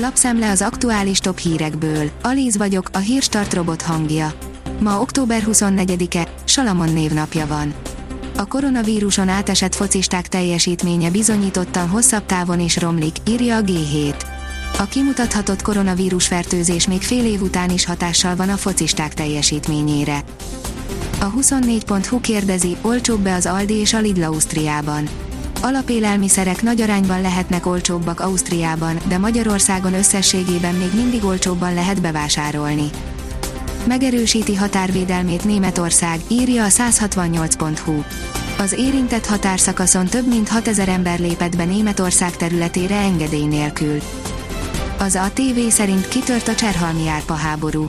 [0.00, 2.10] Lapszemle az aktuális top hírekből.
[2.22, 4.32] Alíz vagyok, a hírstart robot hangja.
[4.80, 7.74] Ma október 24-e, Salamon névnapja van.
[8.36, 14.14] A koronavíruson átesett focisták teljesítménye bizonyítottan hosszabb távon is romlik, írja a G7.
[14.78, 20.24] A kimutathatott koronavírus fertőzés még fél év után is hatással van a focisták teljesítményére.
[21.20, 25.08] A 24.hu kérdezi, olcsóbb-e az Aldi és a Lidl Ausztriában.
[25.60, 32.90] Alapélelmiszerek nagy arányban lehetnek olcsóbbak Ausztriában, de Magyarországon összességében még mindig olcsóbban lehet bevásárolni.
[33.86, 38.02] Megerősíti határvédelmét Németország, írja a 168.hu.
[38.58, 43.98] Az érintett határszakaszon több mint 6000 ember lépett be Németország területére engedély nélkül.
[44.98, 47.88] Az ATV szerint kitört a Cserhalmi árpa háború.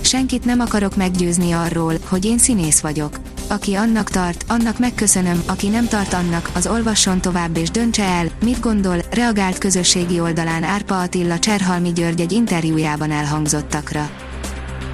[0.00, 3.20] Senkit nem akarok meggyőzni arról, hogy én színész vagyok.
[3.50, 8.26] Aki annak tart, annak megköszönöm, aki nem tart annak, az olvasson tovább és döntse el,
[8.44, 14.10] mit gondol, reagált közösségi oldalán Árpa Attila Cserhalmi György egy interjújában elhangzottakra.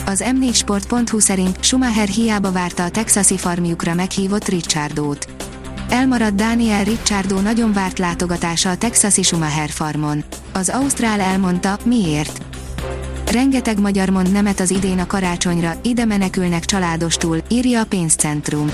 [0.07, 5.27] Az m4sport.hu szerint Schumacher hiába várta a texasi farmjukra meghívott Richardót.
[5.89, 10.25] Elmaradt Daniel Ricciardo nagyon várt látogatása a texasi Schumacher farmon.
[10.53, 12.54] Az Ausztrál elmondta, miért.
[13.35, 18.71] Rengeteg magyar mond nemet az idén a karácsonyra, ide menekülnek családostul, írja a pénzcentrum.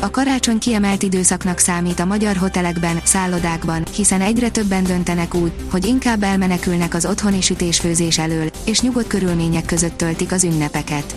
[0.00, 5.86] A karácsony kiemelt időszaknak számít a magyar hotelekben, szállodákban, hiszen egyre többen döntenek úgy, hogy
[5.86, 11.16] inkább elmenekülnek az otthoni sütésfőzés elől, és nyugodt körülmények között töltik az ünnepeket.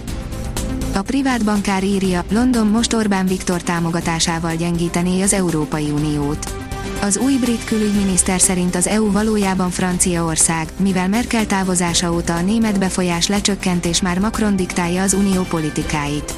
[0.93, 6.72] A privát bankár írja, London most Orbán Viktor támogatásával gyengítené az Európai Uniót.
[7.01, 12.79] Az új brit külügyminiszter szerint az EU valójában Franciaország, mivel Merkel távozása óta a német
[12.79, 16.33] befolyás lecsökkent és már Macron diktálja az unió politikáit.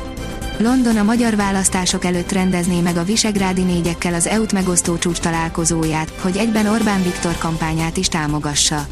[0.58, 6.14] London a magyar választások előtt rendezné meg a Visegrádi négyekkel az EU-t megosztó csúcs találkozóját,
[6.22, 8.88] hogy egyben Orbán Viktor kampányát is támogassa.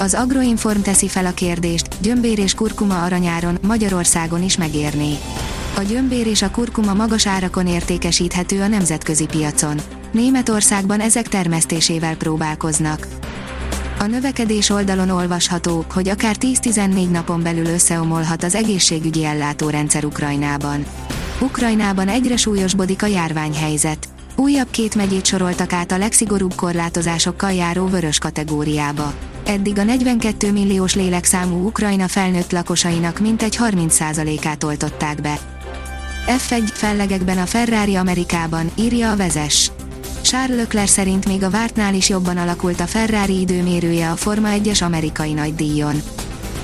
[0.00, 5.14] Az Agroinform teszi fel a kérdést, gyömbér és kurkuma aranyáron Magyarországon is megérné.
[5.76, 9.80] A gyömbér és a kurkuma magas árakon értékesíthető a nemzetközi piacon.
[10.14, 13.06] Németországban ezek termesztésével próbálkoznak.
[13.98, 20.86] A növekedés oldalon olvasható, hogy akár 10-14 napon belül összeomolhat az egészségügyi ellátórendszer Ukrajnában.
[21.40, 24.08] Ukrajnában egyre súlyosbodik a járványhelyzet.
[24.36, 29.14] Újabb két megyét soroltak át a legszigorúbb korlátozásokkal járó vörös kategóriába.
[29.44, 35.38] Eddig a 42 milliós lélekszámú Ukrajna felnőtt lakosainak mintegy 30%-át oltották be.
[36.26, 39.70] F1 fellegekben a Ferrari Amerikában, írja a vezes.
[40.34, 44.82] Charles Leclerc szerint még a vártnál is jobban alakult a Ferrari időmérője a Forma 1-es
[44.82, 46.02] amerikai nagydíjon.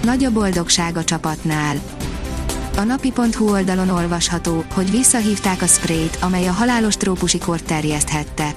[0.03, 1.77] Nagy a boldogság a csapatnál.
[2.77, 8.55] A napi.hu oldalon olvasható, hogy visszahívták a sprayt, amely a halálos trópusi kort terjeszthette.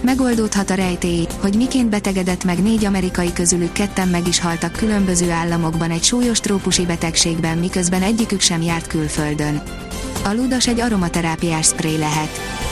[0.00, 5.30] Megoldódhat a rejtély, hogy miként betegedett meg négy amerikai közülük ketten meg is haltak különböző
[5.30, 9.62] államokban egy súlyos trópusi betegségben, miközben egyikük sem járt külföldön.
[10.24, 12.63] A ludas egy aromaterápiás spray lehet.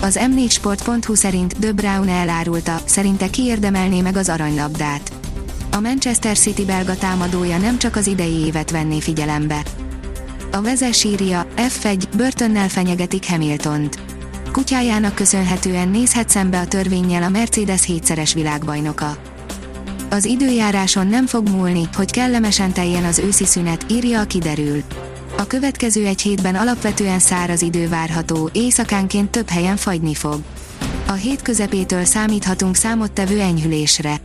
[0.00, 5.12] Az m4sport.hu szerint De Brown elárulta, szerinte kiérdemelné meg az aranylabdát.
[5.70, 9.62] A Manchester City belga támadója nem csak az idei évet venné figyelembe.
[10.52, 13.98] A vezes írja, F1, börtönnel fenyegetik Hamiltont.
[14.52, 19.16] Kutyájának köszönhetően nézhet szembe a törvényel a Mercedes hétszeres világbajnoka.
[20.10, 24.82] Az időjáráson nem fog múlni, hogy kellemesen teljen az őszi szünet, írja a kiderül.
[25.38, 30.40] A következő egy hétben alapvetően száraz idő várható, éjszakánként több helyen fagyni fog.
[31.06, 34.20] A hét közepétől számíthatunk számottevő enyhülésre.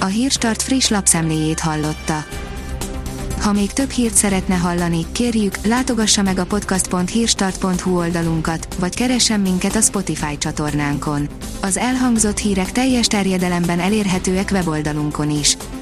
[0.00, 2.24] A Hírstart friss lapszemléjét hallotta.
[3.40, 9.76] Ha még több hírt szeretne hallani, kérjük, látogassa meg a podcast.hírstart.hu oldalunkat, vagy keressen minket
[9.76, 11.28] a Spotify csatornánkon.
[11.60, 15.56] Az elhangzott hírek teljes terjedelemben elérhetőek weboldalunkon is.